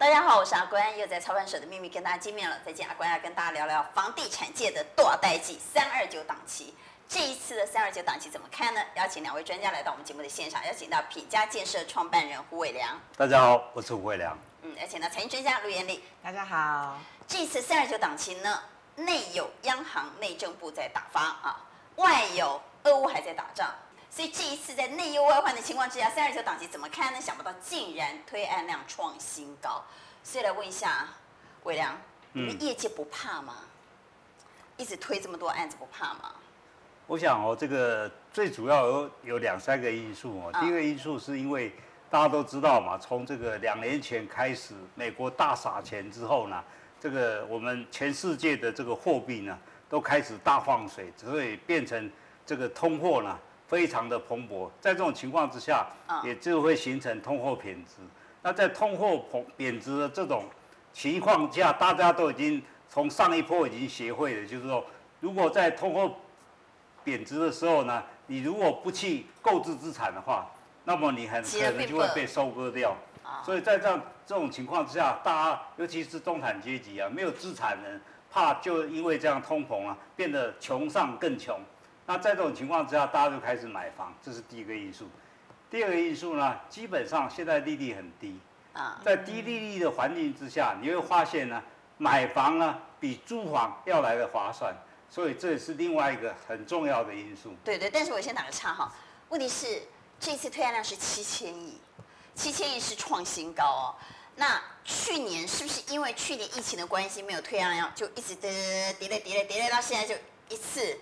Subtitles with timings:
[0.00, 2.58] 大家好，我是阿关，又在操盘手的秘密跟大家见面了。
[2.64, 6.74] 再见，阿关要跟大家聊聊房地产界的大代志三二九档期。
[7.06, 8.80] 这一次的三二九档期怎么看呢？
[8.94, 12.98] 邀请两位专家来到我们节目的现场，邀请到品家建设创办人胡伟良。
[13.14, 14.38] 大家好，我是胡伟良。
[14.62, 16.02] 嗯，邀请到财经专家陆延丽。
[16.22, 16.96] 大家好。
[17.28, 18.58] 这次三二九档期呢，
[18.96, 21.60] 内有央行、内政部在打发啊，
[21.96, 23.68] 外有俄乌还在打仗。
[24.10, 27.20] 所以这一次在内忧外患的情况之下，三二九档期怎么看呢？
[27.20, 29.82] 想不到竟然推案量创新高。
[30.24, 31.08] 所以来问一下
[31.62, 31.96] 伟良，
[32.32, 33.58] 你们业界不怕吗？
[34.76, 36.32] 一直推这么多案子不怕吗？
[37.06, 40.52] 我想哦，这个最主要有有两三个因素哦。
[40.60, 41.72] 第一个因素是因为
[42.10, 46.64] 大家都知道嘛，从这个两年前开始，美国大撒钱之后呢，
[46.98, 49.56] 这个我们全世界的这个货币呢
[49.88, 52.10] 都开始大放水，所以变成
[52.44, 53.38] 这个通货呢。
[53.70, 55.86] 非常的蓬勃，在这种情况之下，
[56.24, 58.02] 也就会形成通货贬值。
[58.42, 60.42] 那在通货膨贬值的这种
[60.92, 64.84] 情况下，大家都已经从上一波已经学会了，就是说，
[65.20, 66.12] 如果在通货
[67.04, 70.50] 贬值的时候呢，你如果不去购置资产的话，
[70.82, 72.96] 那么你很可能就会被收割掉。
[73.44, 78.00] 所以在这样这种情况之下，大家尤其是中产阶级啊，没有资产的人，
[78.32, 81.56] 怕就因为这样通膨啊，变得穷上更穷。
[82.10, 85.06] 那在这种情况之下，大家就开始买房，这是第一个因素。
[85.70, 88.36] 第二个因素呢，基本上现在利率很低
[88.72, 91.62] 啊，在低利率的环境之下，你会发现呢，
[91.98, 94.74] 买房呢比租房要来的划算，
[95.08, 97.54] 所以这也是另外一个很重要的因素。
[97.62, 98.92] 对对，但是我先打个岔哈，
[99.28, 99.80] 问题是
[100.18, 101.80] 这次推案量是七千亿，
[102.34, 103.94] 七千亿是创新高哦。
[104.34, 108.50] 那去年是不是因为去年疫情的关系没有推案量，就一直跌
[108.98, 110.98] 跌跌跌跌跌到现在就一次？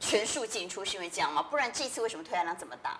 [0.00, 1.42] 全数进出是因为这样吗？
[1.42, 2.98] 不然这次为什么推案量这么大？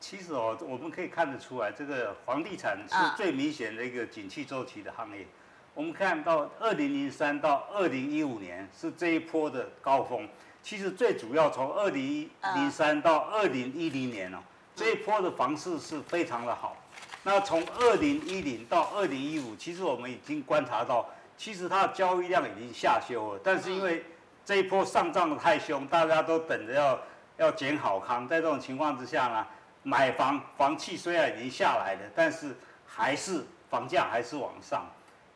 [0.00, 5.26] 其实哦，我们可以看得出来，这个房地产是最明显的一个景气周期的行业。
[5.74, 10.26] 我们看到二零零三到二零一五年是这一波的高峰。
[10.62, 14.38] 其实最主要从二零零三到二零一零年哦，
[14.74, 16.76] 这一波的房市是非常的好。
[17.22, 24.04] 那从二零一零到二零一五，其实我们已经观察到，其实它的交易量已经下修了，但是因为
[24.46, 27.00] 这一波上涨的太凶，大家都等着要
[27.36, 28.28] 要捡好康。
[28.28, 29.44] 在这种情况之下呢，
[29.82, 32.54] 买房房企虽然已经下来了，但是
[32.86, 34.86] 还是房价还是往上，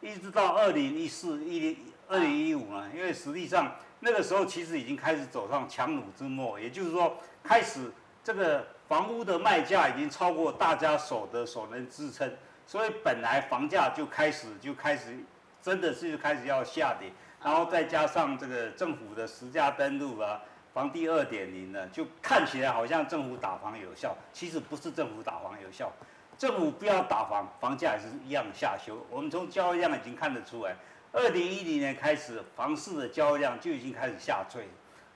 [0.01, 1.77] 一直到二零一四、一零
[2.07, 7.91] 二零一五呢，因为实际上那个时候其实已经开始走上强弩之末，也就是说，开始
[8.23, 12.33] 这个房屋的卖价已经超过大家所得所能支撑，
[12.65, 15.19] 所以本来房价就开始就开始
[15.61, 17.11] 真的是开始要下跌。
[17.43, 20.41] 然后再加上这个政府的实价登录啊，
[20.75, 25.91] 房地二点零呢，就看起来好像政府打房有效，其实不是政府打房有效，
[26.37, 28.99] 政府不要打房，房价也是一样下修。
[29.11, 30.77] 我们从交易量已经看得出来，
[31.13, 34.69] 二零一零年开始，房市的交易量就已经开始下坠，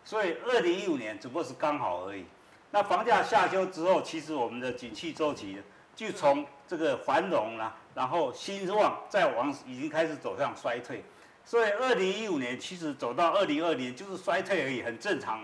[0.02, 2.24] 所以二零一五年只不过是刚好而已。
[2.70, 5.62] 那房价下修之后，其实我们的景气周期
[5.94, 11.04] 就从这个繁荣了，然后兴旺再往已经开始走向衰退。
[11.46, 15.40] 所以，二零一五年其实走到二零二零就是衰退而已，很正常。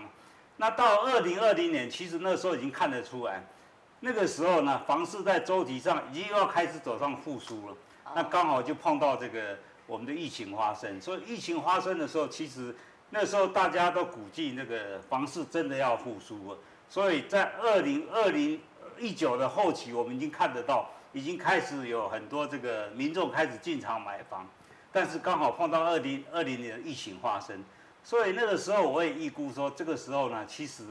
[0.57, 3.43] 那到二零二零年，其实那时候已经看得出来，
[3.99, 7.75] 那个时候呢，房市在周期上已经要开始走上复苏了。
[8.15, 10.99] 那刚好就碰到这个我们的疫情发生。
[10.99, 12.75] 所以疫情发生的时候，其实
[13.11, 16.57] 那时候大家都估计那个房市真的要复苏了。
[16.89, 18.59] 所以在二零二零
[18.99, 24.47] 一九的后期，我们已经看得到，已经开始有很多这个民众开始进场买房。
[24.93, 27.63] 但是刚好碰到二零二零年的疫情发生，
[28.03, 30.83] 所以那个时候我也预估说，这个时候呢，其实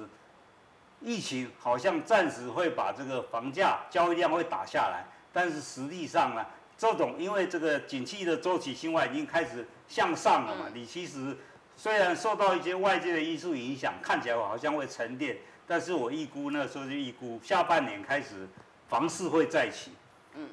[1.02, 6.46] 疫情好像暂时会把这个房价交易量会打下来，但是实际上呢，
[6.78, 11.36] 这种因为这个景气的周期性外已经开始向上了嘛，你其实
[11.76, 15.36] 虽然受到一些外界的因素影响，看起来好像会沉淀，
[15.66, 18.48] 但是我预估那个时候就预估下半年开始
[18.88, 19.90] 房市会再起，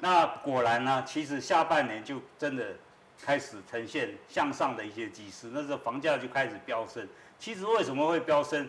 [0.00, 2.76] 那果然呢，其实下半年就真的。
[3.22, 7.06] 开始呈现向上的一些趋势，那时候房价就开始飙升。
[7.38, 8.68] 其实为什么会飙升？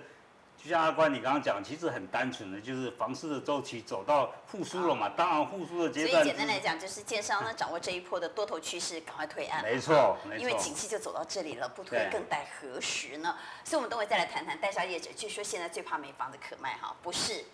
[0.62, 5.08] 就像阿关你刚刚讲，其实很单纯的，就是房市的周期走到复苏了嘛。
[5.08, 6.22] 当然复苏的阶段。
[6.22, 9.64] 所以简单来讲，就是建商呢掌握这一波的多头趋势，赶快推案。
[9.64, 10.42] 没错，没错。
[10.42, 13.38] 因为景气就走到这里了，不推更待何时呢？
[13.64, 15.10] 所以我们等会再来谈谈代销业者。
[15.16, 17.46] 据说现在最怕没房子可卖哈，不是。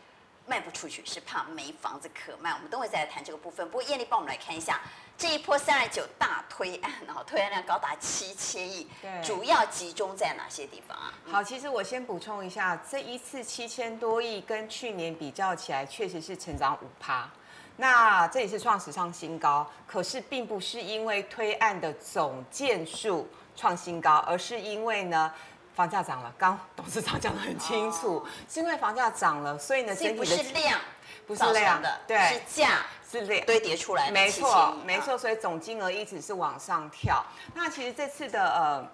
[0.48, 3.66] 卖不出去是怕没房子可卖，我们等会再来谈这个部分。
[3.70, 4.80] 不过燕俐帮我们来看一下
[5.18, 11.14] 这一波三二九大推案，然后推案量高达七千亿，对，主要集中在哪些地方啊？
[11.32, 17.30] 好，其实我先补充一下，这一次七千多亿跟去年比较起来，确实是成长五趴。
[17.78, 25.34] 那这也是创史上新高，可是并不是因为推案的总件数创新高，而是因为呢
[25.76, 26.34] 房价涨了。
[26.38, 30.80] 刚董事长讲得很清楚，哦、是因为房价涨了，所以呢整不是量，
[31.28, 37.24] 不是量的，对，是价是量堆叠出来的，没错没错，所以总金额一直是往上跳。
[37.54, 38.88] 那其实这次的呃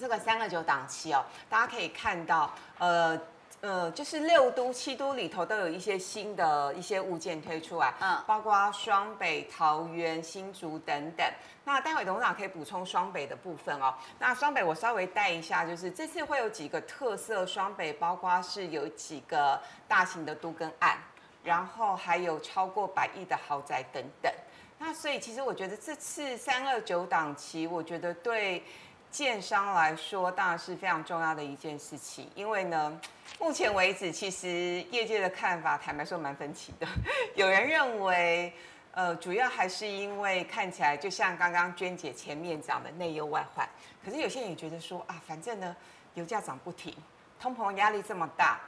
[0.00, 3.20] 这个三个九档期哦，大家可以看到呃。
[3.62, 11.26] 呃，就是六都、七都里头都有一些新的一些物件推出来，嗯，包括双北、桃园、新竹等等。
[11.62, 13.94] 那待会董事长可以补充双北的部分哦。
[14.18, 20.96] 那双北我稍微带一下，就是这次会有几个特色，双北包括是有几个大型的都跟案，
[21.44, 24.32] 然后还有超过百亿的豪宅等等。
[24.78, 28.62] 那所以其实我觉得这次三二九档期，我觉得对。
[29.10, 33.00] 建商来说，当然是非常重要的一件事情，因为呢，
[33.40, 34.48] 目前为止，其实
[34.92, 36.86] 业界的看法，坦白说蛮分歧的。
[37.34, 38.52] 有人认为，
[38.92, 43.68] 呃，主要还是因为看起来就像刚刚娟姐前面讲的内忧外患，
[44.04, 45.74] 可是有些人也觉得说啊，反正呢，
[46.14, 46.94] 油价涨不停，
[47.40, 48.60] 通膨压力这么大，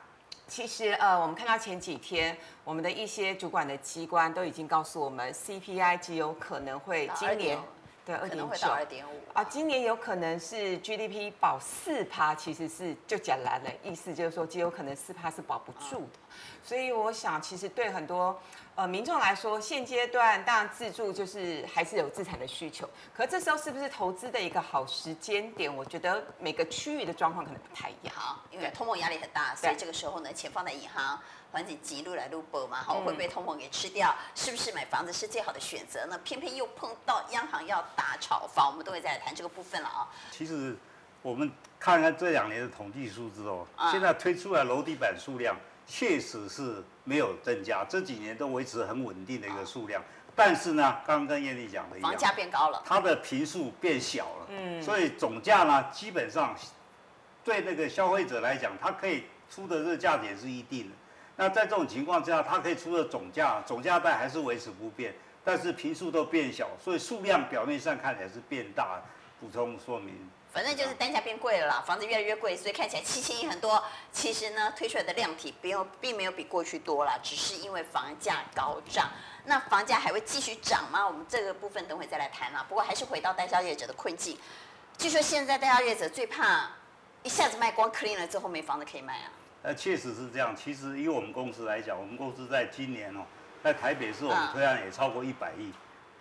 [0.49, 7.57] 其实呃，我们看到前几天，我们的一些主管的机关都已经告诉我们，CPI 极有可能会今年。
[8.05, 16.19] 对，二点九，二点五啊，今年有可能是 GDP 保四趴，其实是就讲难了，意思就是说，极有可能四趴是保不住的。
[16.65, 18.37] 所以我想，其实对很多
[18.75, 25.75] 呃民众来说，现阶段当然自住就是还是有资产的需求，可这时候是不是投资的一个好时间点？
[25.75, 28.15] 我觉得每个区域的状况可能不太一样，
[28.51, 31.19] 因为通膨压力很大，所以这个时候呢，钱放在银行。
[31.53, 36.19] 环境急路来路薄嘛，好，会被通膨给吃掉，是不是买房子是最好的选择呢？
[36.25, 40.09] 偏偏又碰到央行要打炒房，我们都会再来谈这个部分了啊。
[40.31, 40.75] 其实
[41.21, 45.55] 我们看看这两年的统计数字哦，现在推出来楼地板数量
[45.87, 50.03] 确实是没有增加，这几年都维持很稳定的一个数量。
[50.35, 56.57] 但是呢，刚刚跟燕丽讲的一样，房价变高了，它的坪数变小了，嗯，所以总价呢，基本上
[57.45, 60.97] 对那个消费者来讲，它可以出的这个价钱是一定的。
[61.37, 65.15] 那在这种情况之下，它可以出的总价总价带还是维持不变，
[65.45, 69.01] 但是坪数都变小，所以数量表面上看起来是变大。
[69.41, 70.15] 补充说明，
[70.53, 73.83] 反正就是单价变贵了啦，房子越来越贵，所以看起来七千亿很多。
[74.13, 79.11] 其实呢，推出来的量体并没有并没有比过去多了，只是因为房价高涨。
[79.47, 81.07] 那房价还会继续涨吗？
[81.07, 82.65] 我们这个部分等会再来谈啦。
[82.69, 84.39] 不过还是回到代销业者的困境，
[84.99, 86.71] 据说现在代销业者最怕
[87.23, 89.33] 一下子卖光 clean 了之后没房子可以卖啊。
[89.63, 90.55] 呃，确实是这样。
[90.55, 93.25] 其实以我们公司来讲，我们公司在今年哦，
[93.65, 95.73] 在台北市我们推案也超过一百亿。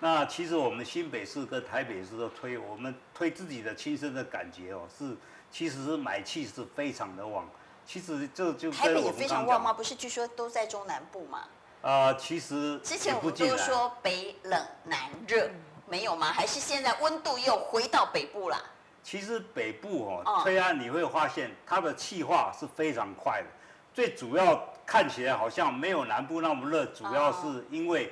[0.03, 5.15] 那其实我们新北市跟台北市都推，我们推自己的亲身的感觉哦，是
[5.51, 7.47] 其实是买气是非常的旺。
[7.85, 9.71] 其实这就台北也非常旺吗？
[9.71, 11.43] 不是，据说都在中南部吗？
[11.83, 15.47] 啊、呃，其实之前我们都说北冷南热，
[15.87, 16.33] 没有吗？
[16.33, 18.59] 还是现在温度又回到北部啦？
[19.03, 23.47] 其实北部哦，推案你会发现它的气化是非常快的。
[23.93, 28.11] 最主要看起来好像没有南部那么热，主要是因为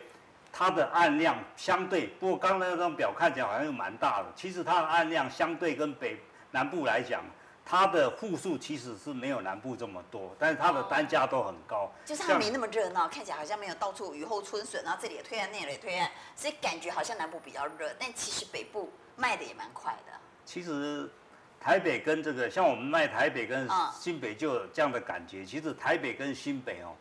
[0.59, 2.07] 它的案量相对。
[2.19, 6.19] 不过刚才那张表看起来好像又蛮大的，其实它的案量相对跟北
[6.51, 7.23] 南部来讲，
[7.63, 11.89] 它的户数其实是没有南部这么多，但是它的单价都很高。
[12.03, 20.11] 就是它没那么热闹，看起来好像没有到处雨后春笋，然后这里也推案，那里也推案，所以感觉好像南部比较热，但其实北部卖的也蛮快的。
[20.43, 21.09] 其实
[21.57, 23.65] 台北跟这个，像我们卖台北跟
[23.97, 25.45] 新北就有这样的感觉。
[25.45, 26.91] 其实台北跟新北哦，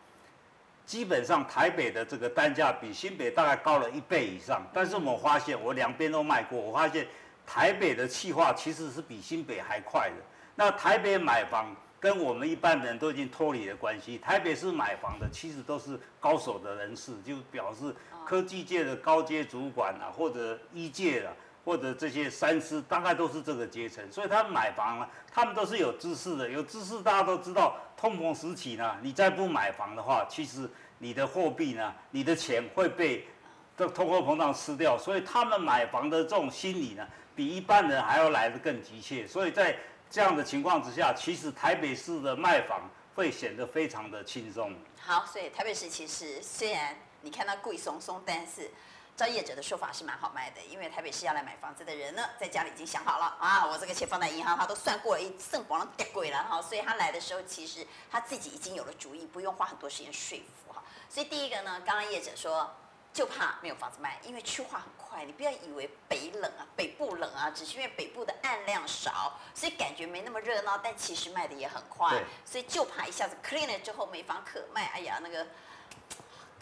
[0.89, 4.67] 基本上台北的这个单价比新北大概高了一倍以上。
[4.73, 7.07] 但是我们发现，我两边都卖过，我发现
[7.47, 10.17] 台北的气化其实是比新北还快的。
[10.55, 14.17] 那台北买房跟我们一般人都已经脱离了关系。
[14.17, 21.37] 台北市买房的其实都是高手的人士，就表示科技界的高阶主管啊，或者一界的。
[21.69, 26.49] 或者这些三师大概都是这个阶层，所以他们买房呢，他们都是有知识的。
[26.49, 33.29] 有知识，大家都知道，通膨时期呢，你再不买房的话，其实你的货币呢，你的钱会被
[33.77, 34.97] 这通货膨胀吃掉。
[34.97, 37.07] 所以他们买房的这种心理呢，
[37.37, 39.27] 比一般人还要来得更急切。
[39.27, 39.77] 所以在
[40.09, 44.75] 这样的情况之下，其实台北市的卖房会显得非常的轻松。
[44.99, 48.71] 好，所以台北市其实虽然你看它贵松松，但是。
[49.19, 60.85] 照业者的说法是蛮好卖的，因为台北市要来买房子的人呢，在家里已经想好了啊，我这个钱放在银行，他都算过了，一剩光了，跌贵了哈，所以他来的时候，其实他自己已经有了主意，不用花很多时间说服哈。
[61.11, 62.73] 所以第一个呢，刚刚业者说
[63.13, 75.45] 就怕没有房子卖，因为去化很快，你不要以为北冷啊，北部冷啊，只是因为北部的案量少，所以感觉没那么热闹，但其实卖的也很快，所以就怕一下子 clean 了之后没房可卖，哎呀那个。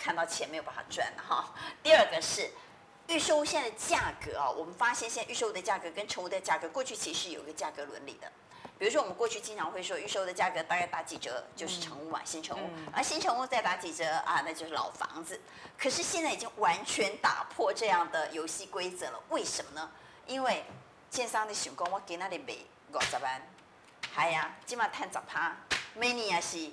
[0.06, 1.52] 看到钱没有办法赚了哈。
[1.82, 2.48] 第二个是
[3.08, 8.30] 预售屋现在的价格啊，我们发现现在预售屋的价格跟成屋的价格，过去其实有一个价格伦理的。
[8.78, 15.40] 比如说我们过去经常会说预售的价格大概打几折就是成屋嘛，新成屋，而新成屋再打几折啊，那就是老房子。
[15.76, 19.90] 可是现在已经完全打破这样的游戏规则了，为什么呢？
[20.24, 20.64] 因为
[21.10, 22.54] 建商的想讲我给那里卖
[22.92, 23.42] 五十万，
[24.12, 25.56] 还呀，起码赚十趴，
[25.94, 26.70] 每年也是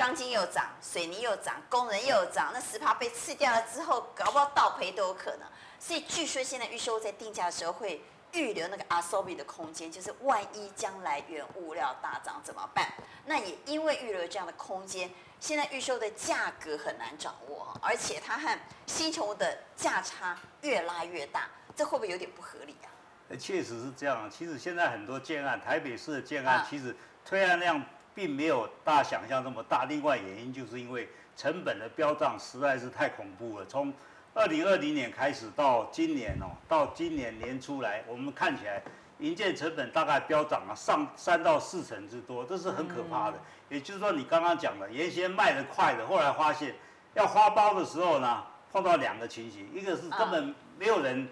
[0.00, 5.46] 钢筋又涨，水泥又涨，工人又涨，那十趴被吃掉了之后，搞不好倒赔都有可能。
[5.78, 8.02] 所以据说现在预售在定价的时候会。
[8.32, 12.86] 预留那个阿 SOBI 的空间，就是万一将来原物料大涨怎么办？
[13.26, 23.34] 那也因为预留这样的空间，现在预售的价格很难掌握，而且它和新球的价差越拉越大，这会不会有点不合理啊？
[23.36, 24.30] 确实是这样。
[24.30, 29.84] 其实现在很多建案，台北市的建案，其实推案量并没有大家想象这么大。
[29.84, 33.64] 另外原因就是因为成本的飙涨实在是太恐怖了。
[33.66, 33.92] 从
[34.34, 38.80] 二零二零年开始到今年哦，到今年年初来，我们看起来
[39.18, 43.38] 营建成本大概飙涨了上三到四成之多，这是很可怕的。
[43.68, 46.74] 也就是说，你刚刚讲的，原先卖得快的，后来发现
[47.14, 51.28] 要花包的时候呢，碰到两个情形，一个是根本没有人，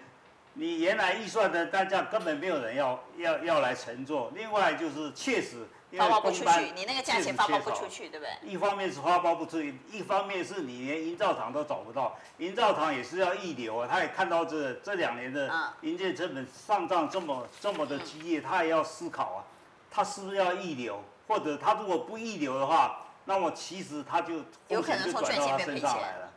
[0.53, 5.65] 你原来预算的单价根本没有人要要要来乘坐，另外就是确实。
[5.97, 8.49] 发包不出去，你那个价钱发包不出去，对不对？
[8.49, 13.87] 一方面是发包不出去，一方面是你连营造厂都找不到，营造厂也是要溢流啊。
[13.89, 19.39] 他也看到这这两年的营建成本上涨这么这么的激烈，他也要思考啊，
[19.89, 24.35] 他是不是要溢流，或者他如果不溢流的话，那么其实他就
[24.67, 26.29] 有可能从赚钱变赔钱来了。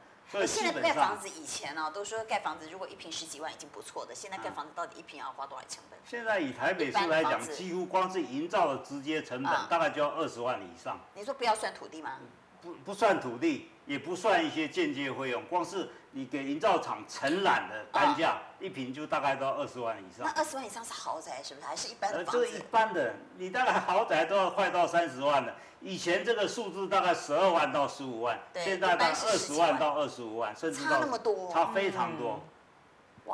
[0.47, 5.99] 现在盖房子以前呢、啊，都说盖房子如果一平十几万已经不错的，现在盖房子到底一平要花多少成本？
[6.07, 10.99] 现在以台北市来讲，几乎光是营造的直接成本大概就要二十万以上。
[11.15, 12.19] 你说不要算土地吗？
[12.63, 20.25] 不不算土地，也不算一些间接费用，光是你给营造厂承揽的单价，一平就大概都要二十万以上。
[20.25, 21.67] 那二十万以上是豪宅是不是？
[21.67, 22.49] 还是一般的房子？
[22.49, 25.53] 一般的，你大概豪宅都要快到三十万了。
[25.83, 32.41] 以前这个数字大概十二万到十五万，现在大概二十万到二十五万，甚至到差那么多，差非常多。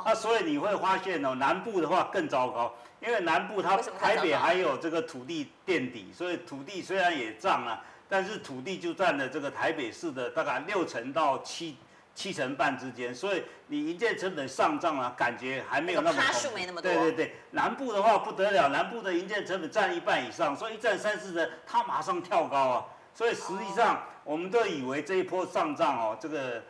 [0.04, 11.76] 那所以你会发现哦，南部的话更糟糕，因为南部它台北还有这个土地垫底，所以土地虽然也涨了，但是土地就占了这个台北市的大概六成到七。
[12.18, 16.92] 七成半之间，所以你营建成本上涨啊，感觉还没有那么数没那么多。
[16.92, 22.84] 对对对，南部的话不得了，南部的营建成本占一半以上，所以一占三四成，它马上跳高啊。
[23.14, 26.60] 所以实际上，我们都以为这一波上涨哦，这个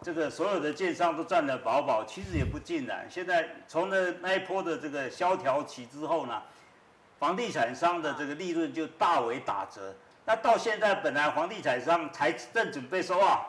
[0.00, 3.04] 这个所有的建商都赚得饱饱，其实也不尽然。
[3.10, 6.40] 现在从那那一波的这个萧条期之后呢，
[7.18, 9.92] 房地产商的这个利润就大为打折。
[10.24, 13.44] 那到现在，本来房地产商才正准备说啊。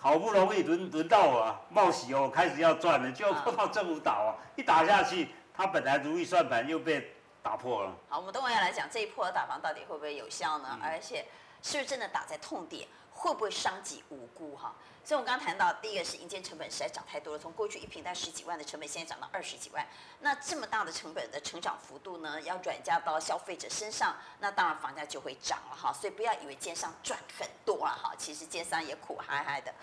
[0.00, 7.92] 好不容易轮轮到我冒喜哦，开始要赚了，就碰到政府倒啊，一打下去，他本来如意算盘又被打破了。
[8.08, 10.78] 好，我们等会要来讲这一波打房到底会不会有效呢？
[10.80, 11.26] 而且
[11.62, 12.86] 是不是真的打在痛点？
[13.18, 14.72] 会不会伤及无辜哈？
[15.04, 19.84] 所以，我刚刚谈到，第一个是营建成本实在涨太多了，从过去一坪在十几万的成本，现在涨到二十几万。
[20.20, 25.92] 那这么大的成本的成长幅度呢，要转嫁到消费者身上，那当然房价就会涨了哈。
[25.92, 29.74] 所以不要以为奸商赚很多了哈，其实奸商也苦嗨嗨的。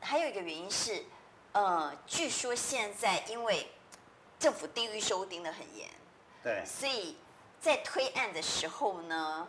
[0.00, 1.04] 还有一个原因是，
[1.52, 3.70] 呃，据说现在因为
[4.38, 5.90] 政府低预收盯得很严，
[6.42, 7.18] 对，所以
[7.60, 9.46] 在推案的时候呢，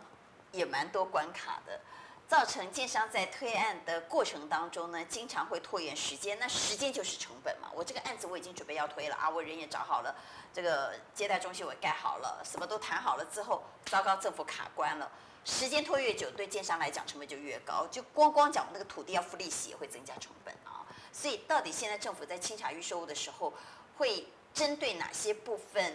[0.52, 1.80] 也蛮多关卡的。
[2.26, 6.38] 造成建商在推案的过程当中呢，经常会拖延时间。
[6.38, 7.70] 那时间就是成本嘛。
[7.74, 10.14] 我这个案子我已经准备要推了啊，我人也找好了，
[10.52, 15.10] 这个接待中心我也盖好了，什么都谈好了之后，糟糕，政府卡关了。
[15.44, 17.86] 时间拖越久，对建商来讲成本就越高。
[17.88, 20.86] 就光光讲那个土地要付利息，也会增加成本啊。
[21.12, 23.52] 所以到底现在政府在清查预售物的时候，
[23.98, 25.94] 会针对哪些部分？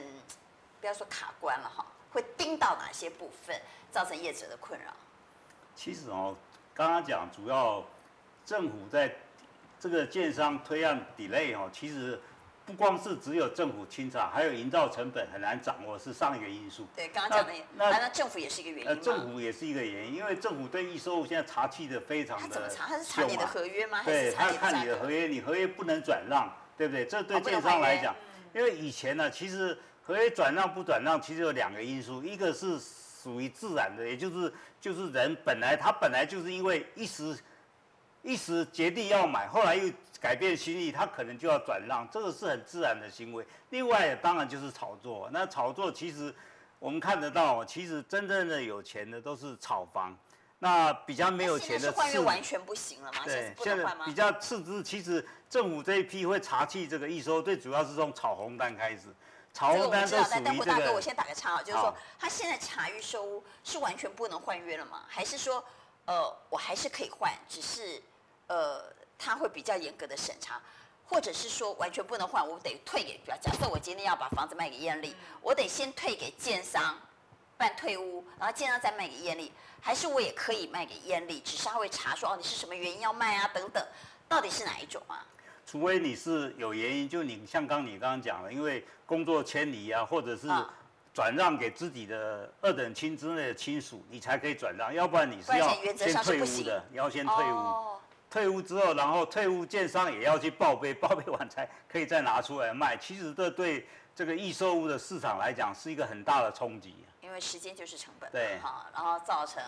[0.79, 3.59] 不要说卡关了哈，会盯到哪些部分，
[3.91, 4.93] 造成业者的困扰？
[5.79, 6.35] 其实哦，
[6.73, 7.81] 刚刚讲主要
[8.45, 9.15] 政府在
[9.79, 12.19] 这个建商推案 delay 哦，其实
[12.65, 16.85] 不光是只有政府清查，还有营造成本很难掌握，是上一个因素。
[16.97, 18.87] 对，刚刚讲的那，那政府也是一个原因。
[18.89, 22.43] 呃，政府也是一个原因，因为政府对预售现在查气的非常的。
[22.43, 22.85] 他怎么查？
[22.85, 24.03] 他是查你的合约吗？
[24.03, 27.05] 对，他看你的合约，你合约不能转让，对不对？
[27.05, 28.13] 这对建商来讲，
[28.53, 32.77] 因为以前呢，其实合约转让不转让，其实有两个因素，一个是。
[33.21, 37.37] 属于自然的，也就是就是人本来他本来就是因为一时
[38.21, 43.45] 一时决定要买，后来又改变心意，他可能就要转让，这个是很自然的行为。
[43.71, 46.33] 另外当然就是炒作，那炒作其实
[46.79, 50.17] 我们看得到，其实真正的有钱的都是炒房，
[50.59, 53.19] 那比较没有钱的换约完全不行了吗？
[53.25, 54.83] 对，现在比较次之。
[54.83, 59.07] 其实政府这一批会查缉这个一收，最主要是从炒红单开始。
[59.59, 60.41] 炒红单都属于这个。
[60.45, 65.03] 但胡大哥，我先打个岔啊，就是说他现在查预售屋是完全不能换约了吗？
[65.09, 65.63] 还是说，
[66.05, 68.01] 呃，我还是可以换，只是
[68.47, 68.85] 呃，
[69.17, 70.61] 他会比较严格的审查，
[71.05, 76.97] 或者是说完全不能换，我得退给，比如假设我今天要把房子卖给艳丽，我得先退给建商。
[77.57, 79.51] 办退屋，然后建商再卖给艳丽，
[79.81, 83.85] 还是我也可以卖给艳丽，只是他会查说哦，你是什么原因要卖啊等等，
[84.29, 85.27] 到底是哪一种啊？
[85.69, 90.47] 除非你是有原因，就你像刚你刚刚讲的，因为工作迁离啊，或者是
[91.13, 97.55] 转让给自己的二等亲之内的亲属，你才可以转让，要不然你是要先退屋的，你要先退屋。
[97.55, 102.97] 哦、退屋之后，然后退屋建商也要去报备，报备完才可以再拿出来卖。
[102.97, 106.95] 其实这对这个易售屋的市场来讲是一个很大的冲击。
[107.21, 109.63] 因为时间就是成本，对，哈，然后造成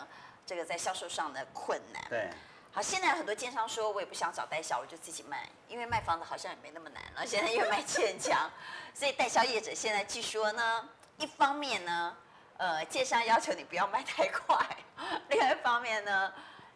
[0.48, 2.28] 这个在销售上的困难，对。
[2.74, 7.26] 好，现在很多建商说，我也不想找代销，我就自己卖，因为卖房子好像也没那么难了。
[7.26, 8.50] 现在又卖建强，
[8.94, 12.16] 所以代销业者现在据说呢，一方面呢，
[12.58, 14.58] 呃，建商要求你不要卖太快，
[15.28, 16.34] 另外一方面呢。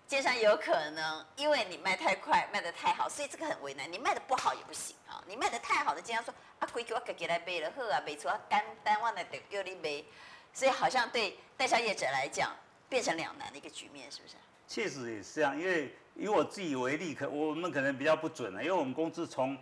[0.08, 3.92] 建商有可能因为你卖太快，卖得太好，所以这个很为难。
[3.92, 10.08] 你卖得不好也不行啊，你卖得太好的建商说啊，归给我自己来背了，好啊，卖出啊，单单忘了得给你背，
[10.54, 12.56] 所以好像对代销业者来讲，
[12.90, 14.36] 变成两难的一个局面，是不是？
[14.68, 19.58] 确实也是这样，因为以我自己为例，可我们可能比较不准了，因为我们公司从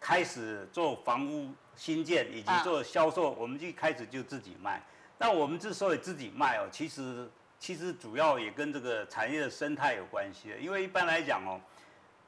[0.00, 4.82] 开始做房屋新建以及做销售，啊、我们一开始就自己卖。
[5.18, 7.28] 那我们之所以自己卖哦，其实。
[7.60, 11.60] 其实主要也跟这个产业的生态有关系的，因为一般来讲哦，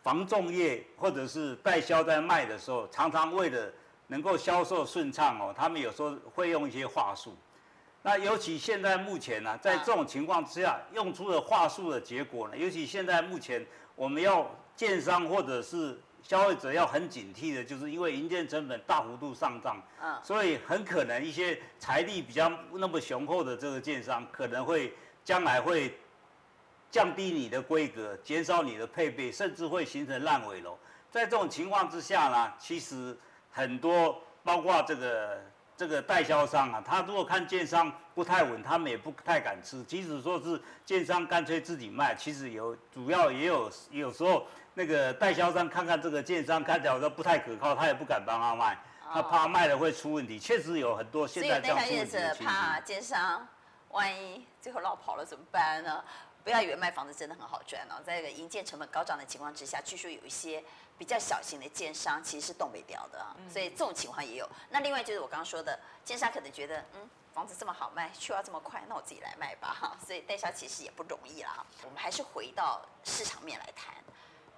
[0.03, 3.73] 房仲业或者是代销在卖的时候，常常为了
[4.09, 7.33] 能够销售顺畅哦，他们有时候会用一些话术。
[8.03, 19.83] 那尤其现在目前呢，在这种情况之下，用出的话术的结果呢，尤其现在目前我们要建商或者是消费者要很警惕的，就是因为营建成本大幅度上涨，
[20.23, 24.93] 所以很可能一些财力比较那么雄厚的这个建商可能会。
[25.23, 25.95] 将来会
[26.91, 30.77] 降低你的规格，减少你的配备，甚至会形成烂尾楼。
[31.11, 33.17] 在这种情况之下呢，其实
[33.51, 35.39] 很多包括这个
[35.81, 39.83] 这个代销商啊，他如果看建商不太稳，他们也不太敢吃。
[39.85, 48.77] 即使说是建商干脆自己卖，其实有主要也有有时候那个代销商看看这个建商看起来说不太可靠，他也不敢帮他卖，
[49.11, 50.39] 他怕卖了会出问题。
[50.39, 52.47] 确实有很多现在这样出问题的情
[53.01, 53.17] 形。
[53.89, 56.05] 万一最后落跑了怎么办呢？
[56.45, 60.63] 不要以为卖房子真的很好赚哦，在一个营建成本高涨的情况之下，据说有一些
[61.01, 64.47] 比较小型的奸商其实是动不了的啊，所以这种情况也有。
[64.69, 69.97] 那另外就是我刚刚说的，奸商可能觉得，嗯，房子这么好卖，去化这么快，那我自己来卖吧哈。
[70.07, 71.65] 所以代销其实也不容易啦。
[71.85, 73.95] 我们还是回到市场面来谈。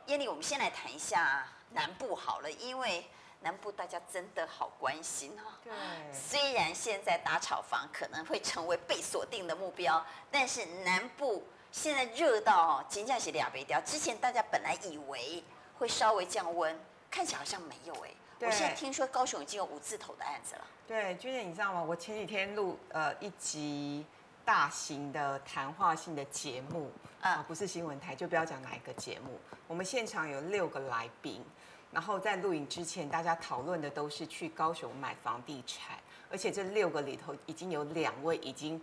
[0.07, 3.07] 艳丽，我们先来谈一下南部好了，因为。
[3.45, 5.73] 南部大家真的好关心哈，对。
[6.13, 13.81] 虽然现在打炒房可能会成为被锁定的目标，但是南部现在热到哦，金价是俩北调。
[13.81, 15.43] 之前大家本来以为
[15.83, 16.79] 会稍微降温，
[17.11, 18.11] 看起来好像没有哎。
[18.39, 18.49] 对。
[18.49, 20.65] 我现在听说高雄已经有五字头的案子了。
[20.87, 21.83] 对，君姐你知道吗？
[21.83, 24.07] 我前几天录呃一集
[24.45, 29.41] 大型的谈话性的节目啊，不是新闻台，就不要讲哪一个节目。
[29.67, 31.45] 我们现场有六个来宾。
[31.91, 35.99] 然后在录影之前，大家讨论的都是去高雄买房地产，
[36.31, 38.81] 而且这六个里头已经有两位已经，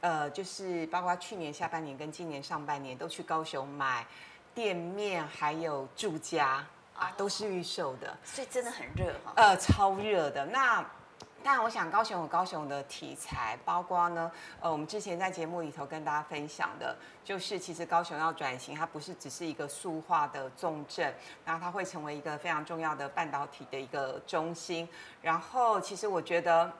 [0.00, 4.06] 呃，就是包括去年下半年跟今年上半年都去高雄买
[4.54, 10.84] 店面，还有住家啊，都是预售的，所以真的很热哈，呃，超热的那。
[11.42, 24.86] 但我想高雄有高雄的题材，包括呢，呃，我们之前在节目里头跟大家分享的，就是其实高雄要转型，它不是只是一个塑化的重镇，然后它会成为一个非常重要的半导体的一个中心。
[25.22, 26.70] 然后，其实我觉得。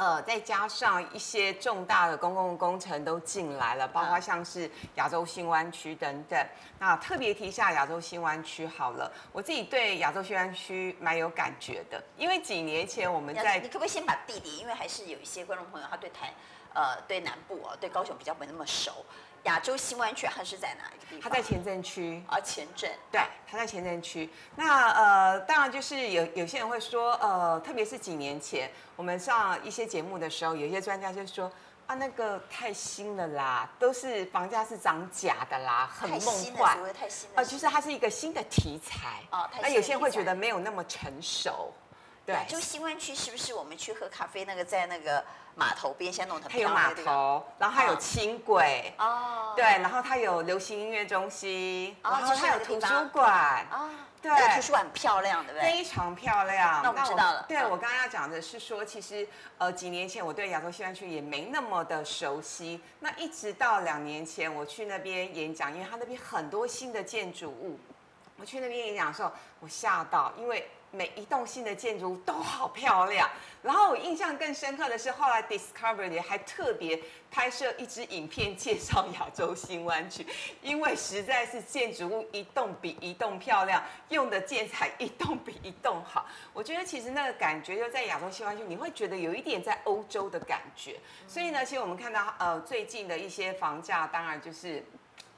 [0.00, 6.42] 呃，再加上一些重大的公共工程都进来了，包括像是亚洲新湾区等等。
[6.78, 16.32] 那特别提一下亚洲新湾区好了，我自己对亚洲新湾区蛮有感觉的，因为几年前我们在，你可不可以先把地理，因为还是有一些观众朋友他对台，
[16.72, 19.04] 呃，对南部哦，对高雄比较没那么熟。
[19.44, 21.22] 亚洲新湾区它是在哪一个地方？
[21.22, 22.90] 它在前镇区啊，前镇。
[23.10, 24.28] 对，它在前镇区。
[24.56, 31.50] 那呃，当然就是有有些人会说，呃，特别是几年前我们上一些节目的时候，有些专家就说
[31.86, 36.20] 啊，那个太新了啦，都是房价是涨假的啦，很梦
[36.54, 36.78] 幻。
[36.92, 37.36] 太新了。
[37.36, 39.22] 呃，就是它是一个新的题材。
[39.30, 39.62] 哦，太新。
[39.62, 41.72] 那有些人会觉得没有那么成熟。
[42.32, 46.94] 对，就新湾区是不是我们去喝咖啡那个在那个码头边现在弄得它有码？
[46.94, 53.90] 头，然后还有轻轨，哦，对，然后它有流行音乐中心，哦然后它有图书馆，啊，
[54.22, 54.30] 对。
[54.30, 55.70] 那图书馆很漂亮，对不对？
[55.70, 56.82] 非常漂亮。
[56.82, 57.44] 那我们知道了。
[57.48, 57.70] 对嗯。
[57.70, 59.26] 我刚刚要讲的是说，其实
[59.58, 67.78] 呃几年前我对亚洲新湾区也没那么的熟悉，那一直到两年前我去那边演讲，因为它那边很多新的建筑物，
[68.36, 73.28] 我去那边演讲的时候，我吓到，因为每一栋新的建筑都好漂亮。
[73.62, 76.98] 然后我印象更深刻的是，后来 Discovery 还特别
[77.30, 80.26] 拍摄一支影片介绍亚洲新湾区，
[80.62, 86.26] 因为实在是建筑物一栋比一栋漂亮，用的建材一栋比一栋好。
[86.54, 90.98] 我觉得其实那个感觉就在亚洲新湾区，你会觉得有一点在欧洲的感觉。
[91.28, 94.82] 所以呢，其实我们看到呃最近的一些房价，当然就是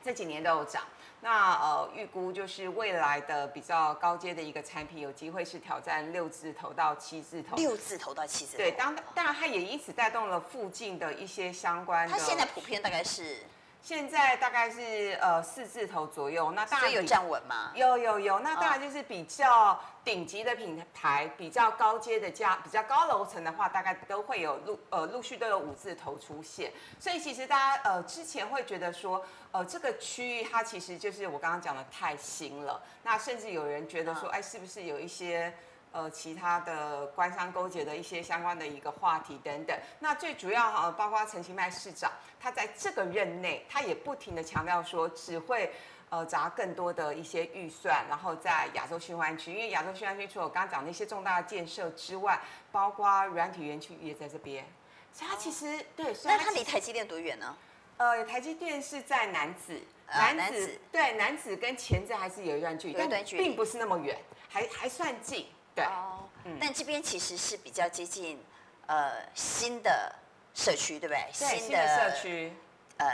[0.04, 0.84] 这几年都有涨。
[1.24, 7.56] 那呃，预估就是未来的比较高阶的一个产品，有机会是挑战六字头到七字头。
[7.56, 12.12] 六字头到七字头，对，当当然它也因此带动了附近的一些相关的。
[12.12, 13.36] 它现在普遍大概是，
[13.82, 17.72] 现在大概是呃四字头左右，那当然比所以有站稳吗？
[17.74, 26.70] 有有有，那当然就是比较顶级的品牌，比较高阶的价，比较高楼层的话，大概都会有陆呃陆续都有五字头出现。
[27.00, 35.52] 所以其实大家呃之前会觉得说，呃这个区域它其实就是我刚刚讲的太新了，那甚至有人觉得说，哎是不是有一些。
[35.92, 45.70] 呃，其他的官商勾结的一些相关的一个话题等等，那最主要哈，包括陈其迈市长，他在这个任内，他也不停的强调说，只会
[46.08, 54.64] 呃砸更多的一些预算，然后在亚洲循环区，因为亚洲循环区除了我刚刚讲的一些重大的建设之外，包括软体园区也在这边，
[55.12, 57.54] 所以它其实、哦、对，所以那它离台积电多远呢？
[57.98, 65.46] 呃，台积电是在楠梓，呃、楠梓对，南子跟前镇还是有一段距离，有一段距离，并不是那么远，还还算近。
[65.74, 68.38] 对，哦，嗯、但这边其实是比较接近，
[68.86, 70.14] 呃，新的
[70.54, 71.24] 社区，对不对？
[71.38, 72.52] 对新的社区，
[72.98, 73.06] 呃，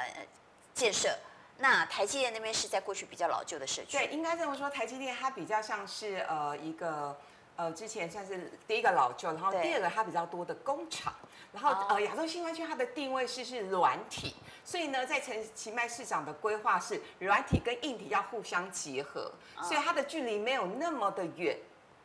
[0.75, 1.17] 建设。
[1.61, 3.99] 那台积电那边是在过去比较老旧的社区。
[3.99, 7.17] 对，应该这么说，台积电它比较像是呃一个
[7.57, 11.13] 呃之前算是第一个老旧，然后第二个它比较多的工厂，
[11.53, 21.57] 然后、哦、呃亚洲新湾区它的定位是是软体，所以呢，在陈其迈市长的规划是软体跟硬体要互相结合，哦、所以它的距离没有那么的远。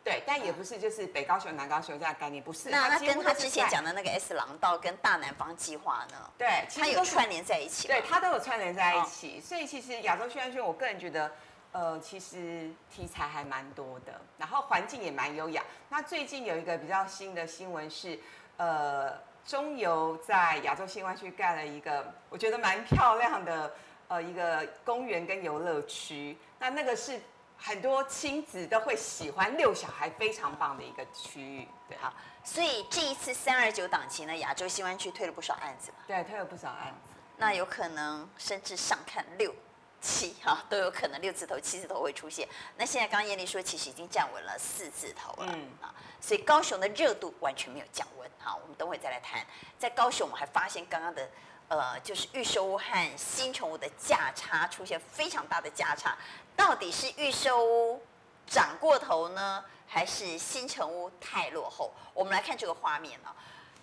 [0.03, 2.69] 对，但也不是就是北高雄、南高雄这样的概念，不是。
[2.69, 6.29] 那那跟他之前讲的那个 S 廊道跟大南方计划呢？
[6.37, 7.87] 对，它有串联在一起。
[7.87, 9.37] 对，它都有串联在一起。
[9.37, 11.31] 哦、所以其实亚洲新湾区，我个人觉得，
[11.71, 15.63] 呃，其实题材还蛮多的，然后环境也蛮优雅。
[15.87, 18.19] 那最近有一个比较新的新闻是，
[18.57, 23.73] 呃，中油在亚洲新湾区盖了一个我觉得蛮漂亮的
[24.09, 26.37] 呃一个公园跟游乐区。
[26.59, 27.21] 那那个是。
[27.65, 31.65] 很多亲子都会喜欢遛小孩，非常棒的一个区域。
[31.87, 35.99] 对，好，所以这一次三二九档期呢，亚洲新湾区推了不少案子嘛。
[36.05, 37.13] 对，推了不少案子。
[37.37, 39.55] 那有可能甚至上看六
[40.01, 42.45] 七哈，都有可能六字头、七字头会出现。
[42.75, 45.53] 那现在刚刚燕俐说，其实已经站稳了四字头了。
[45.55, 48.29] 嗯啊，所以高雄的热度完全没有降温。
[48.39, 49.41] 好，我们等会再来谈。
[49.79, 51.29] 在高雄，我们还发现刚刚的。
[51.77, 56.17] 呃，就是预售屋和新成屋的价差出现非常大的价差，
[56.55, 58.01] 到底是预售屋
[58.47, 61.93] 涨过头呢，还是新成屋太落后？
[62.13, 63.33] 我们来看这个画面啊，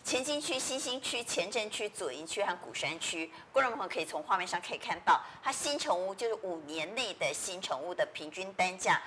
[0.05, 9.01] 前金区、新兴区、前镇区、左营区和鼓山区，观众朋友可以从画面上可以看到，它新成屋就是五年内的新成屋的平均单价，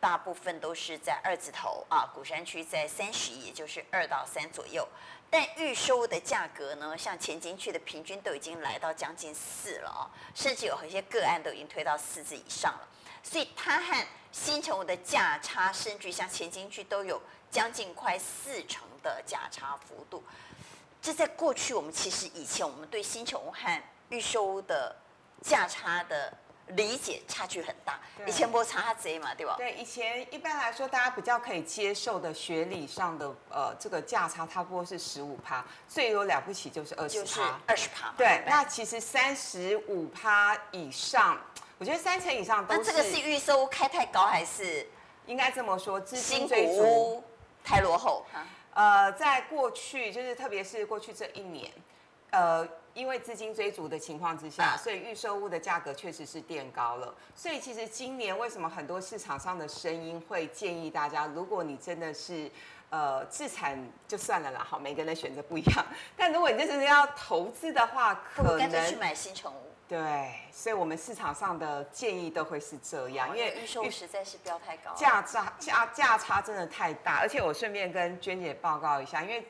[0.00, 4.86] 大部分都是在二字头啊，鼓山区在三十，也就是二到三左右。
[5.32, 12.86] 但预售的价格呢，像前金区的平均都已经来到将近四了啊，甚至有一些个案都已经推到四字以上了。
[13.22, 17.18] 所以它和新成屋的价差，甚至像前金区都有
[17.50, 20.22] 将近快四成的价差幅度。
[21.00, 24.94] 这在过去我们其实以前我们对新成屋和预售的
[25.40, 26.30] 价差的。
[26.68, 29.56] 理解差距很大，以前不差贼嘛，对吧？
[29.58, 38.14] 对，以前一般来说，大家比较可以接受的学理上的呃这个价差，差不多是十五趴，最有了不起就是二十趴，就是二十趴。
[38.16, 41.38] 对，对那其实三十五趴以上，
[41.78, 42.80] 我觉得三成以上都是。
[42.80, 44.88] 那这个是预售开太高，还是
[45.26, 47.22] 应该这么说，资金追逐
[47.62, 48.24] 太落后？
[48.72, 51.70] 呃，在过去，就是特别是过去这一年，
[52.30, 52.66] 呃。
[52.94, 57.14] 因为资金追逐的情况之下，所以预售物的价格确实是垫高了。
[57.34, 62.50] 所以其实今年为什么很多市场上的声音会建议大家，如果你真的是
[62.90, 65.86] 呃自产就算了啦，好，每个人的选择不一样。
[66.16, 69.56] 但如果你这是要投资的话，可能干脆去买新成屋。
[69.88, 77.18] 对，所以我们市场上的建议都会是这样，因为预售实在是标太高，价差价价差真的太大。
[77.20, 79.46] 而且我顺便跟娟姐报告一下，因为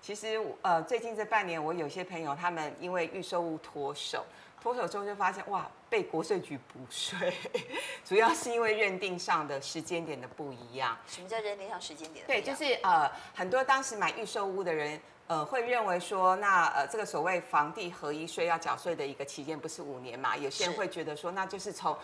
[0.00, 4.24] 其实呃最近这半年，我有些朋友他们因为预售屋脱手，
[4.60, 7.32] 脱手之后就发现哇被国税局补税，
[8.04, 10.96] 主要是因为认定上的时间点的不一样。
[11.06, 12.32] 什么叫认定上时间点的？
[12.32, 15.00] 对，就是呃很多当时买预售屋的人。
[15.26, 20.36] 呃，会认为说，那呃，这个所谓房地合一税要缴税的一个期间不是五年嘛？
[20.36, 21.96] 有些人会觉得说，那就是从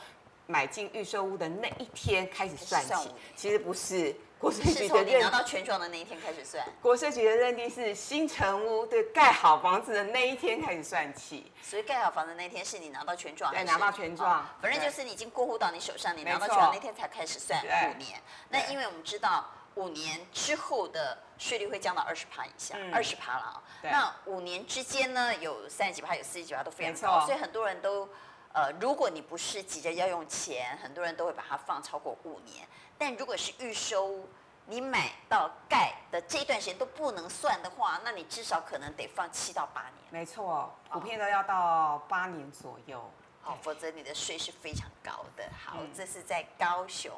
[0.47, 3.11] 买进预售屋的那一天开始算起。
[3.35, 6.67] 其实不是，国税局的认定你拿到权状的那一天开始算。
[6.81, 11.53] 国税局的认定是新成屋对盖好房子的那一天开始算起。
[11.63, 18.21] 所以盖好房子的那一天是你拿到权状，对，拿到权状，哦，反正就是你已经过户到你手上，你拿到权状那天才开始算五年。
[18.49, 19.45] 那因为我们知道。
[19.77, 23.63] 五年之后的税率会降到二十趴以下，二十趴了啊。
[23.83, 27.27] 那五年之间呢，有三十几趴，有四十几趴，都非常高。
[27.27, 28.09] 所以很多人都，
[28.57, 32.67] 呃，如果你不是急着要用钱，很多人都会把它放超过五年。
[32.97, 34.27] 但如果是预收，
[34.65, 39.93] 你买到盖的这一段时间都不能算的话，那你至少可能得放七到八年。
[40.09, 43.13] 没错，普遍都要到八年左右。
[43.43, 45.45] 好，否则你的税是非常高的。
[45.63, 47.13] 好，这是在高雄。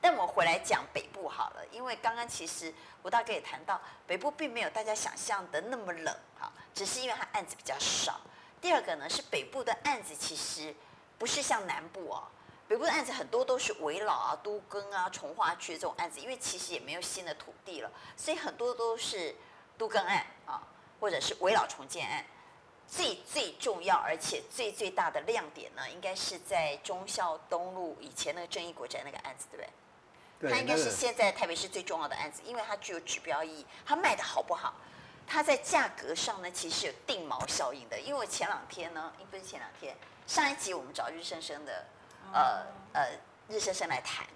[0.00, 8.20] 但我回来讲北部好了，因为刚刚其实吴大哥也谈到，北部并没有大家想象的那么冷哈，只是因为它案子比较少。
[8.64, 10.74] 第二个呢，是北部的案子其实
[11.18, 12.24] 不是像南部哦，
[12.66, 19.36] 北部的案子很多都是围老啊、都更啊、重化区这种案子，因为其实也没有新的土地了，所以很多都是
[19.76, 20.66] 都更案啊，
[20.98, 22.24] 或者是围老重建案。
[22.88, 29.68] 最最重要，而且最最大的亮点呢，应该是在忠孝东路以前那个正义国宅那个案子，对不对？
[30.48, 30.50] 对。
[30.50, 33.66] 它应该是现在台北市最重要的案子，因为它具有指标意义。
[33.84, 34.74] 它卖的好不好？
[35.26, 37.98] 它在价格上呢，其实有定锚效应的。
[37.98, 41.84] 因为我前两天呢，不是前两天，上一集我们找日升升的，
[42.32, 43.10] 呃呃，
[43.48, 44.26] 日升升来谈，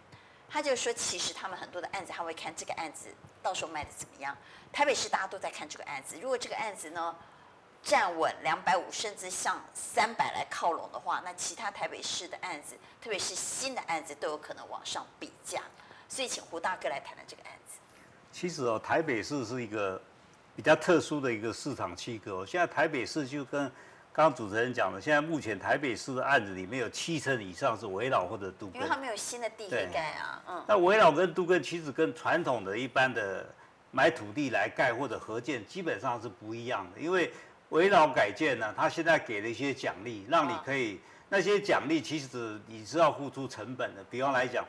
[0.48, 3.09] 他就说，其实他们很多的案子，他会看这个案子
[3.42, 4.37] 到时候卖的怎么样。
[4.72, 7.14] 台北市大家都在看这个案子，如果这个案子呢，
[7.83, 15.62] 站稳两百五，甚至向三百来靠拢的话，那其他台北市的案子，特别是新的案子，都有可能往上比价。
[16.09, 17.79] 所以，请胡大哥来谈谈这个案子。
[18.33, 20.01] 其实哦，台北市是一个
[20.59, 22.44] 比较特殊的一个市场区隔。
[22.44, 23.62] 现在台北市就跟
[24.12, 30.42] 刚刚主持人讲的，现在目前台北市的案子里面有七成以上是围老或者都更，因为它没有新的地可以盖啊。
[30.49, 30.64] 嗯。
[30.66, 33.47] 那围老跟都更其实跟传统的一般的
[33.92, 37.33] 买土地来盖或者合建基本上是不一样的，因为。
[37.71, 44.03] 围老改建呢，他现在给了一些奖励，让你可以那些奖励其实你是要付出成本的。
[44.09, 44.64] 比方来讲，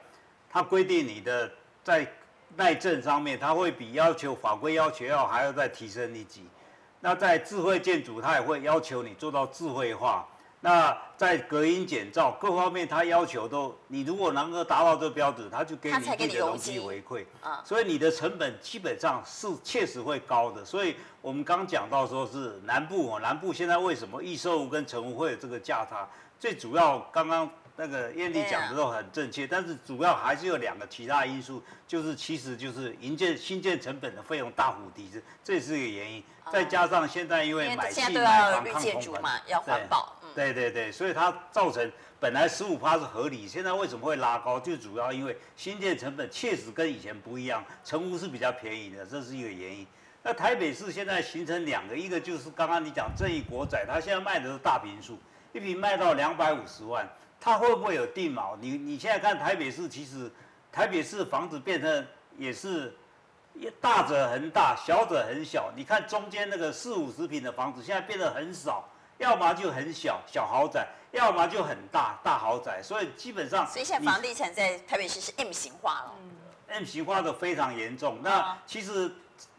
[0.50, 1.50] 它规定你的
[1.82, 2.06] 在
[2.56, 6.46] 耐震上面，它会比要求法规要求要还要再提升一级。
[7.00, 10.28] 那在智慧建筑，它也会要求你做到智慧化。
[10.62, 17.24] 那在隔音减噪各方面，它要求都，你如果能够达到这个标准，它就给你一定的东西回馈。
[17.64, 20.66] 所以你的成本基本上是确实会高的。
[20.66, 26.06] 所以我们刚讲到说是南部哦，南部现在为什么易售屋跟成屋会有这个价差？
[26.38, 27.50] 最主要刚刚
[27.80, 36.22] 那个艳丽讲的都很正确，但是主要还是有两个其他因素，就是其实就是营建新建成本的费用大幅提升，这是一个原因。
[36.52, 40.14] 再加上现在因为买气买房抗通膨嘛，要环保。
[40.36, 41.90] 对对对，所以它造成
[42.20, 44.60] 本来十五趴是合理，现在为什么会拉高？
[44.60, 49.88] 就主要因为新建成本确实跟以前不一样，成屋是比较便宜的，这是一个原因。
[50.22, 55.18] 那台北市现在形成两个，一个就是刚刚你讲正义国仔，它现在卖的是大平数，
[55.54, 57.08] 一平卖到两百五十万，
[57.42, 58.58] 它会不会有地锚？
[58.60, 60.30] 你你现在看台北市，其实
[60.72, 62.94] 台北市房子变成也是
[63.80, 65.72] 大者很大，小者很小。
[65.76, 68.88] 你看中间那个四五十平的房子，现在变得很少。
[69.18, 76.14] 要么就很小小豪宅，要么就很大大豪宅，所以基本上，所以现在房地产在台北市是 M 型化了。
[76.22, 76.32] 嗯
[76.68, 78.18] ，M 型化的非常严重。
[78.22, 79.12] 那其实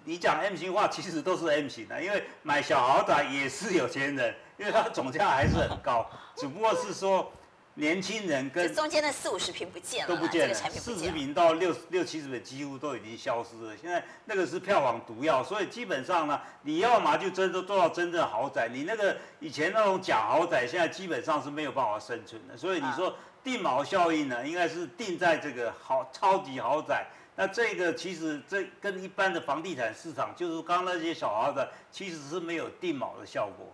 [0.02, 7.30] 你讲 M 型化，其实都是 M 型的，因为买小豪宅也是有钱人，因为它总价还是很高，只不过是说。
[7.74, 13.76] 年轻人跟中间的四五十平不见了，都不见了，四十平到六六七十坪几乎都已经消失了。
[13.80, 22.56] 现在那个是票房毒药，所以基本上呢，你要嘛就真的做到真正豪宅，你那个以前那种假豪宅，现在基本上是没有办法生存的。
[22.56, 27.06] 所以你说定锚效应呢，应该是定在这个豪超级豪宅。
[27.36, 33.66] 那这个其实这跟一般的房地产市场，就是刚刚那些小豪宅，其实是没有定锚的效果。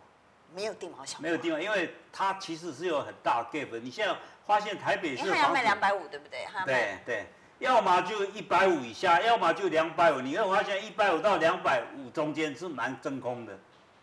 [0.56, 3.78] 没有定锚小，没有定锚，因为它其实是有很大的 gap。
[3.80, 4.16] 你现在
[4.46, 6.46] 发现台北市因为要卖两百五，对不对？
[6.64, 7.26] 对对，
[7.58, 10.20] 要么就一百五以下，要么就两百五。
[10.22, 13.52] 你会发现一百五到两百五中间是蛮真空的，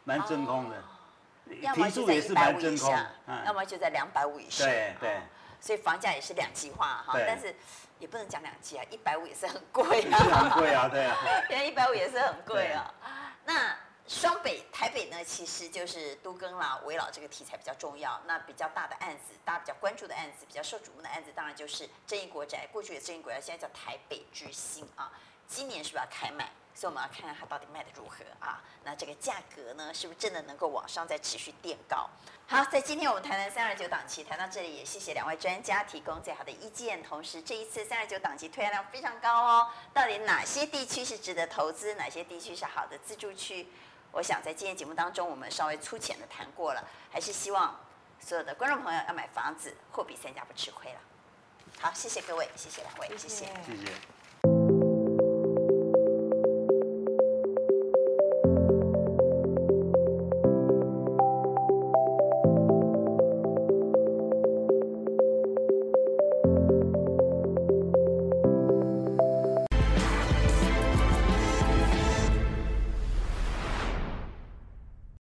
[0.04, 0.76] 蛮真空的。
[1.60, 3.08] 要么就在一百五以下，
[3.48, 4.63] 要么就在两百五以下。
[4.63, 5.18] 对对。
[5.60, 7.56] 所以房价也是两极化哈，但是
[7.98, 10.20] 也不能讲两极啊，一百五也是很贵啊。
[10.20, 11.18] 很贵啊，对啊。
[11.50, 12.94] 现在一百五也是很贵啊。
[13.46, 13.76] 那
[14.08, 18.20] 双北、台北呢，其实就是都更啦、围老这个题材比较重要。
[18.26, 25.12] 那比较大的案子，大家比较关注的案子，比较受瞩目的案子，当然就是正义国宅，过去的正义国宅，现在叫台北之星啊。
[25.48, 26.52] 今年是不是要开卖？
[26.76, 28.62] 所以我们要看看它到底卖得如何啊？
[28.84, 32.10] 那这个价格呢，是不是真的能够往上再持续垫高？
[32.48, 37.02] 好，在今天我们台南三二九档期谈到这里，也谢谢两位专家提供最好的意见。
[37.04, 43.68] 同时，这一次三二九档期推案量非常高哦，到底哪些地区是值得投资，哪些地区是好的自住区？
[44.13, 47.78] 我想在今天节目当中，我们稍微粗浅的谈过了，还是希望
[48.19, 50.99] 所有的观众朋友要买房子，货比三家不吃亏了。
[51.80, 53.76] 好，谢谢各位，谢谢两位，谢谢，谢谢。
[53.76, 54.12] 谢谢